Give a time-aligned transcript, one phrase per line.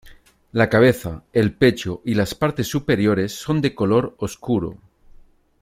[0.51, 4.79] La cabeza, el pecho y las partes superiores son de color oscuro.